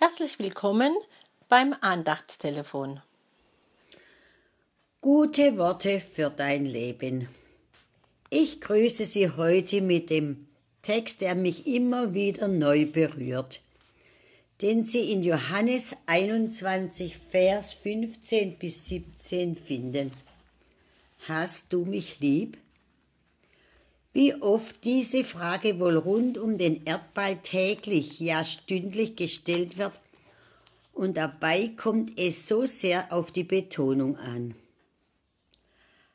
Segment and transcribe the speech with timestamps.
[0.00, 0.94] Herzlich willkommen
[1.48, 3.00] beim Andachtstelefon.
[5.00, 7.28] Gute Worte für dein Leben.
[8.30, 10.46] Ich grüße Sie heute mit dem
[10.82, 13.60] Text, der mich immer wieder neu berührt,
[14.62, 20.12] den Sie in Johannes 21, Vers 15 bis 17 finden.
[21.26, 22.56] Hast du mich lieb?
[24.12, 29.92] Wie oft diese Frage wohl rund um den Erdball täglich, ja stündlich gestellt wird,
[30.92, 34.54] und dabei kommt es so sehr auf die Betonung an.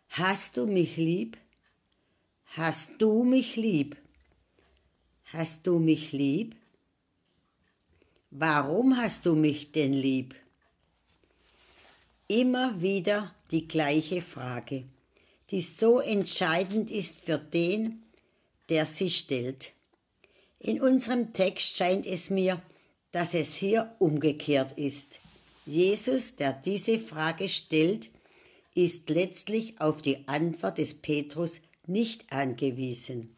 [0.10, 1.38] Hast du mich lieb?
[2.46, 3.96] Hast du mich lieb?
[5.26, 6.56] Hast du mich lieb?
[8.30, 10.36] Warum hast du mich denn lieb?
[12.28, 14.84] Immer wieder die gleiche Frage
[15.54, 18.02] die so entscheidend ist für den,
[18.70, 19.72] der sie stellt.
[20.58, 22.60] In unserem Text scheint es mir,
[23.12, 25.20] dass es hier umgekehrt ist.
[25.68, 28.10] Jesus, der diese Frage stellt,
[28.74, 33.36] ist letztlich auf die Antwort des Petrus nicht angewiesen.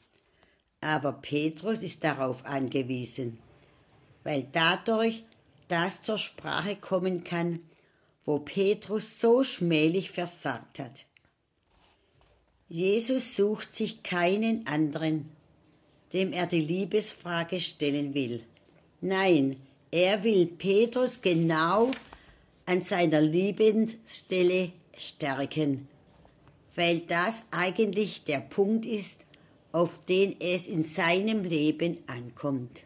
[0.79, 3.39] Aber Petrus ist darauf angewiesen,
[4.23, 5.25] weil dadurch
[5.67, 7.59] das zur Sprache kommen kann,
[8.23, 11.05] wo Petrus so schmählich versagt hat.
[12.67, 15.29] Jesus sucht sich keinen anderen,
[16.13, 18.43] dem er die Liebesfrage stellen will.
[19.01, 19.57] Nein,
[19.91, 21.91] er will Petrus genau
[22.65, 25.87] an seiner Liebensstelle stärken,
[26.75, 29.21] weil das eigentlich der Punkt ist,
[29.71, 32.81] auf den es in seinem Leben ankommt.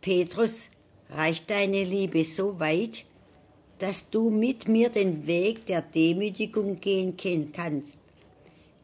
[0.00, 0.66] Petrus,
[1.10, 3.04] reicht deine Liebe so weit,
[3.82, 7.16] dass du mit mir den Weg der Demütigung gehen
[7.52, 7.98] kannst,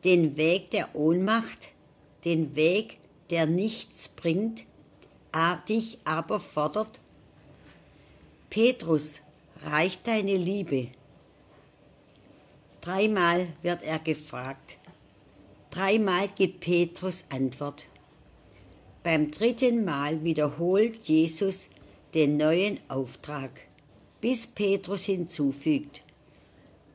[0.03, 1.69] den Weg der Ohnmacht,
[2.25, 2.99] den Weg,
[3.31, 4.65] der nichts bringt,
[5.69, 6.99] dich aber fordert?
[8.51, 9.21] Petrus,
[9.63, 10.89] reicht deine Liebe?
[12.81, 14.79] Dreimal wird er gefragt.
[15.70, 17.85] Dreimal gibt Petrus Antwort.
[19.05, 21.69] Beim dritten Mal wiederholt Jesus
[22.14, 23.67] den neuen Auftrag
[24.20, 26.02] bis Petrus hinzufügt,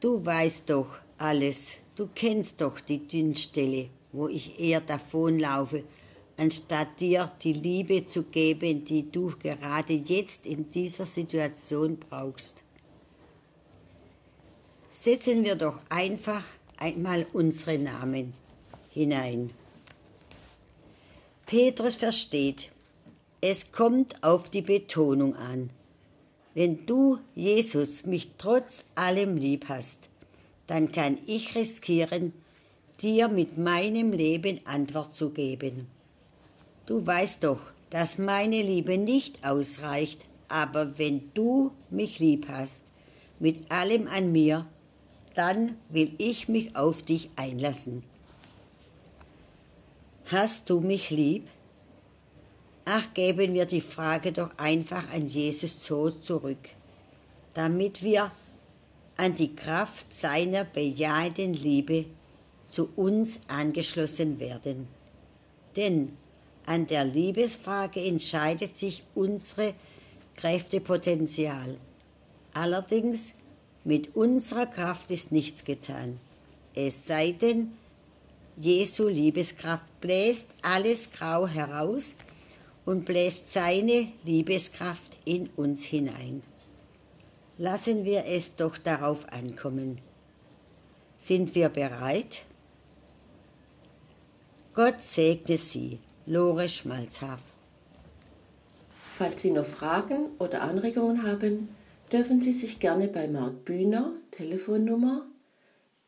[0.03, 5.85] Du weißt doch alles, du kennst doch die Dünnstelle, wo ich eher davonlaufe,
[6.35, 12.56] anstatt dir die Liebe zu geben, die du gerade jetzt in dieser Situation brauchst.
[14.91, 16.44] Setzen wir doch einfach
[16.75, 18.33] einmal unsere Namen
[18.89, 19.51] hinein.
[21.45, 22.72] Petrus versteht,
[23.39, 25.69] es kommt auf die Betonung an.
[26.53, 30.08] Wenn du, Jesus, mich trotz allem lieb hast,
[30.68, 32.34] dann kann ich riskieren,
[33.02, 35.88] dir mit meinem Leben Antwort zu geben.
[36.86, 37.59] Du weißt doch,
[37.90, 42.84] dass meine Liebe nicht ausreicht, aber wenn du mich lieb hast,
[43.40, 44.68] mit allem an mir,
[45.34, 48.03] dann will ich mich auf dich einlassen.
[50.25, 51.47] Hast du mich lieb?
[52.85, 56.69] Ach, geben wir die Frage doch einfach an Jesus so zurück,
[57.53, 58.31] damit wir
[59.16, 62.05] an die Kraft seiner bejahenden Liebe
[62.67, 64.88] zu uns angeschlossen werden.
[65.75, 66.17] Denn
[66.66, 69.73] an der Liebesfrage entscheidet sich unsere
[70.35, 71.77] Kräftepotenzial.
[72.53, 73.29] Allerdings
[73.83, 76.19] mit unserer Kraft ist nichts getan.
[76.73, 77.73] Es sei denn,
[78.57, 82.15] Jesu Liebeskraft bläst alles Grau heraus,
[82.85, 86.44] und bläst seine Liebeskraft in uns hinein.
[87.57, 89.99] Lassen wir es doch darauf ankommen.
[91.17, 92.44] Sind wir bereit?
[94.73, 97.39] Gott segne Sie, Lore Schmalzhaff.
[99.15, 101.69] Falls Sie noch Fragen oder Anregungen haben,
[102.11, 105.27] dürfen Sie sich gerne bei Marc Bühner, Telefonnummer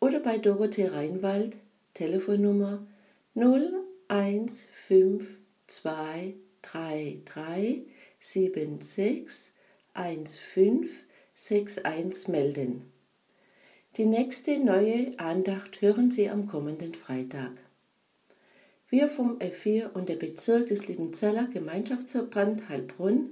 [0.00, 1.56] oder bei Dorothee Reinwald
[1.94, 2.86] Telefonnummer
[3.34, 3.72] 0,
[4.08, 7.82] 1, 5, 2, 3, 3,
[8.18, 9.52] 7, 6,
[9.94, 10.90] 1, 5,
[11.34, 12.92] 6, 1 melden.
[13.96, 17.52] Die nächste neue Andacht hören Sie am kommenden Freitag.
[18.88, 23.30] Wir vom F4 und der Bezirk des Liebenzeller Gemeinschaftsverband Heilbronn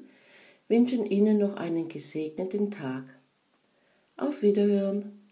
[0.68, 3.04] wünschen Ihnen noch einen gesegneten Tag.
[4.16, 5.23] Auf Wiederhören.